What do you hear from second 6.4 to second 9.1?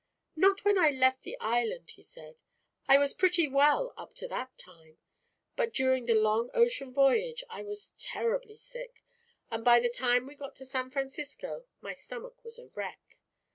ocean voyage I was terribly sick,